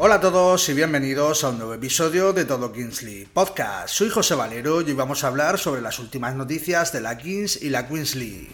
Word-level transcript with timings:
Hola 0.00 0.14
a 0.14 0.20
todos 0.20 0.68
y 0.68 0.74
bienvenidos 0.74 1.42
a 1.42 1.48
un 1.48 1.58
nuevo 1.58 1.74
episodio 1.74 2.32
de 2.32 2.44
Todo 2.44 2.70
Kingsley 2.70 3.24
Podcast. 3.24 3.88
Soy 3.88 4.08
José 4.08 4.36
Valero 4.36 4.80
y 4.80 4.84
hoy 4.84 4.92
vamos 4.92 5.24
a 5.24 5.26
hablar 5.26 5.58
sobre 5.58 5.80
las 5.80 5.98
últimas 5.98 6.36
noticias 6.36 6.92
de 6.92 7.00
la 7.00 7.18
Kings 7.18 7.60
y 7.60 7.68
la 7.68 7.88
Queens 7.88 8.14
League. 8.14 8.48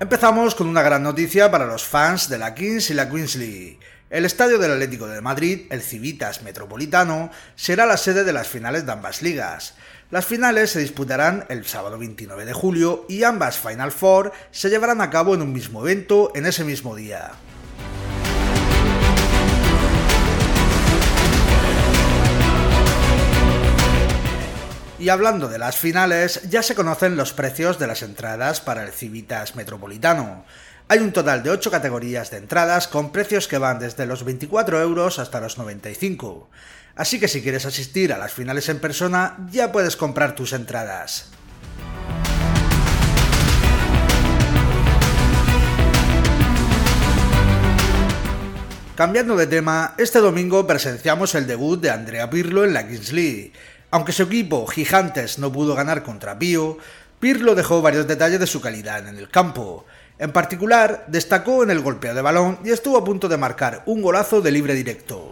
Empezamos 0.00 0.56
con 0.56 0.66
una 0.66 0.82
gran 0.82 1.04
noticia 1.04 1.52
para 1.52 1.66
los 1.66 1.84
fans 1.84 2.28
de 2.28 2.38
la 2.38 2.52
Kings 2.52 2.90
y 2.90 2.94
la 2.94 3.08
Queens 3.08 3.36
League. 3.36 3.78
El 4.10 4.24
estadio 4.24 4.56
del 4.56 4.72
Atlético 4.72 5.06
de 5.06 5.20
Madrid, 5.20 5.66
el 5.68 5.82
Civitas 5.82 6.42
Metropolitano, 6.42 7.30
será 7.56 7.84
la 7.84 7.98
sede 7.98 8.24
de 8.24 8.32
las 8.32 8.48
finales 8.48 8.86
de 8.86 8.92
ambas 8.92 9.20
ligas. 9.20 9.74
Las 10.10 10.24
finales 10.24 10.70
se 10.70 10.80
disputarán 10.80 11.44
el 11.50 11.66
sábado 11.66 11.98
29 11.98 12.46
de 12.46 12.54
julio 12.54 13.04
y 13.10 13.24
ambas 13.24 13.58
Final 13.58 13.92
Four 13.92 14.32
se 14.50 14.70
llevarán 14.70 15.02
a 15.02 15.10
cabo 15.10 15.34
en 15.34 15.42
un 15.42 15.52
mismo 15.52 15.82
evento 15.82 16.32
en 16.34 16.46
ese 16.46 16.64
mismo 16.64 16.96
día. 16.96 17.32
Y 24.98 25.10
hablando 25.10 25.48
de 25.48 25.58
las 25.58 25.76
finales, 25.76 26.48
ya 26.48 26.62
se 26.62 26.74
conocen 26.74 27.16
los 27.16 27.34
precios 27.34 27.78
de 27.78 27.86
las 27.86 28.02
entradas 28.02 28.62
para 28.62 28.84
el 28.84 28.92
Civitas 28.92 29.54
Metropolitano. 29.54 30.46
Hay 30.90 31.00
un 31.00 31.12
total 31.12 31.42
de 31.42 31.50
8 31.50 31.70
categorías 31.70 32.30
de 32.30 32.38
entradas 32.38 32.88
con 32.88 33.12
precios 33.12 33.46
que 33.46 33.58
van 33.58 33.78
desde 33.78 34.06
los 34.06 34.24
24 34.24 34.80
euros 34.80 35.18
hasta 35.18 35.38
los 35.38 35.58
95. 35.58 36.48
Así 36.96 37.20
que 37.20 37.28
si 37.28 37.42
quieres 37.42 37.66
asistir 37.66 38.10
a 38.10 38.16
las 38.16 38.32
finales 38.32 38.70
en 38.70 38.78
persona, 38.78 39.36
ya 39.50 39.70
puedes 39.70 39.96
comprar 39.96 40.34
tus 40.34 40.54
entradas. 40.54 41.28
Cambiando 48.96 49.36
de 49.36 49.46
tema, 49.46 49.94
este 49.98 50.20
domingo 50.20 50.66
presenciamos 50.66 51.34
el 51.34 51.46
debut 51.46 51.78
de 51.82 51.90
Andrea 51.90 52.30
Pirlo 52.30 52.64
en 52.64 52.72
la 52.72 52.88
Kings 52.88 53.12
League. 53.12 53.52
Aunque 53.90 54.12
su 54.12 54.22
equipo, 54.22 54.66
Gigantes, 54.66 55.38
no 55.38 55.52
pudo 55.52 55.74
ganar 55.74 56.02
contra 56.02 56.38
Pío, 56.38 56.78
Pirlo 57.20 57.54
dejó 57.54 57.82
varios 57.82 58.08
detalles 58.08 58.40
de 58.40 58.46
su 58.46 58.62
calidad 58.62 59.06
en 59.06 59.18
el 59.18 59.28
campo. 59.28 59.84
En 60.20 60.32
particular, 60.32 61.04
destacó 61.06 61.62
en 61.62 61.70
el 61.70 61.80
golpeo 61.80 62.12
de 62.12 62.22
balón 62.22 62.58
y 62.64 62.70
estuvo 62.70 62.98
a 62.98 63.04
punto 63.04 63.28
de 63.28 63.36
marcar 63.36 63.84
un 63.86 64.02
golazo 64.02 64.40
de 64.40 64.50
libre 64.50 64.74
directo. 64.74 65.30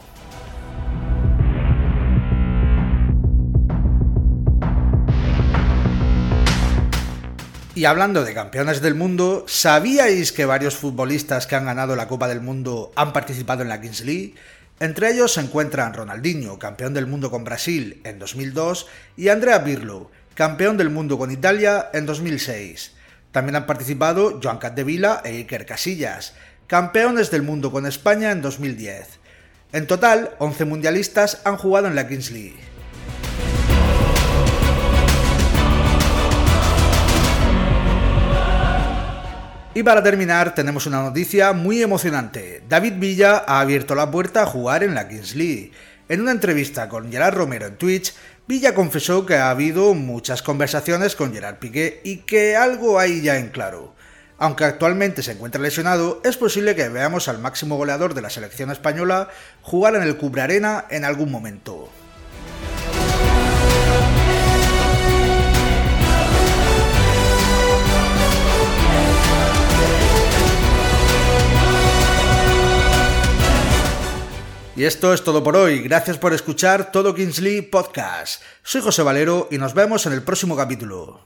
Y 7.74 7.84
hablando 7.84 8.24
de 8.24 8.32
campeones 8.32 8.80
del 8.80 8.94
mundo, 8.94 9.44
¿sabíais 9.48 10.30
que 10.30 10.46
varios 10.46 10.76
futbolistas 10.76 11.48
que 11.48 11.56
han 11.56 11.66
ganado 11.66 11.96
la 11.96 12.08
Copa 12.08 12.28
del 12.28 12.40
Mundo 12.40 12.92
han 12.94 13.12
participado 13.12 13.62
en 13.62 13.68
la 13.68 13.80
Kings 13.80 14.02
League? 14.02 14.34
Entre 14.78 15.10
ellos 15.10 15.32
se 15.34 15.40
encuentran 15.40 15.94
Ronaldinho, 15.94 16.58
campeón 16.58 16.94
del 16.94 17.06
mundo 17.06 17.30
con 17.30 17.44
Brasil 17.44 18.00
en 18.04 18.18
2002, 18.20 18.86
y 19.16 19.28
Andrea 19.28 19.64
Pirlo, 19.64 20.10
campeón 20.34 20.76
del 20.76 20.90
mundo 20.90 21.18
con 21.18 21.30
Italia 21.30 21.90
en 21.92 22.06
2006. 22.06 22.95
También 23.36 23.56
han 23.56 23.66
participado 23.66 24.40
Joan 24.42 24.56
Capdevila 24.56 25.20
e 25.22 25.32
Iker 25.44 25.66
Casillas, 25.66 26.32
campeones 26.66 27.30
del 27.30 27.42
mundo 27.42 27.70
con 27.70 27.84
España 27.84 28.30
en 28.30 28.40
2010. 28.40 29.18
En 29.74 29.86
total, 29.86 30.30
11 30.38 30.64
mundialistas 30.64 31.42
han 31.44 31.58
jugado 31.58 31.86
en 31.86 31.96
la 31.96 32.08
Kings 32.08 32.30
League. 32.30 32.56
Y 39.74 39.82
para 39.82 40.02
terminar, 40.02 40.54
tenemos 40.54 40.86
una 40.86 41.02
noticia 41.02 41.52
muy 41.52 41.82
emocionante. 41.82 42.62
David 42.66 42.94
Villa 42.96 43.44
ha 43.46 43.60
abierto 43.60 43.94
la 43.94 44.10
puerta 44.10 44.44
a 44.44 44.46
jugar 44.46 44.82
en 44.82 44.94
la 44.94 45.08
Kings 45.08 45.34
League. 45.34 45.72
En 46.08 46.22
una 46.22 46.30
entrevista 46.30 46.88
con 46.88 47.12
Gerard 47.12 47.34
Romero 47.34 47.66
en 47.66 47.76
Twitch, 47.76 48.14
Villa 48.48 48.74
confesó 48.74 49.26
que 49.26 49.34
ha 49.34 49.50
habido 49.50 49.92
muchas 49.94 50.40
conversaciones 50.40 51.16
con 51.16 51.32
Gerard 51.32 51.56
Piqué 51.56 52.00
y 52.04 52.18
que 52.18 52.56
algo 52.56 53.00
hay 53.00 53.20
ya 53.20 53.38
en 53.38 53.48
claro. 53.48 53.92
Aunque 54.38 54.64
actualmente 54.64 55.24
se 55.24 55.32
encuentra 55.32 55.60
lesionado, 55.60 56.20
es 56.22 56.36
posible 56.36 56.76
que 56.76 56.88
veamos 56.88 57.26
al 57.26 57.40
máximo 57.40 57.76
goleador 57.76 58.14
de 58.14 58.22
la 58.22 58.30
selección 58.30 58.70
española 58.70 59.30
jugar 59.62 59.96
en 59.96 60.02
el 60.02 60.16
Cubre 60.16 60.42
Arena 60.42 60.84
en 60.90 61.04
algún 61.04 61.32
momento. 61.32 61.90
Y 74.76 74.84
esto 74.84 75.14
es 75.14 75.24
todo 75.24 75.42
por 75.42 75.56
hoy. 75.56 75.80
Gracias 75.80 76.18
por 76.18 76.34
escuchar 76.34 76.92
Todo 76.92 77.14
Kingsley 77.14 77.62
Podcast. 77.62 78.42
Soy 78.62 78.82
José 78.82 79.02
Valero 79.02 79.48
y 79.50 79.56
nos 79.56 79.72
vemos 79.72 80.04
en 80.04 80.12
el 80.12 80.22
próximo 80.22 80.54
capítulo. 80.54 81.18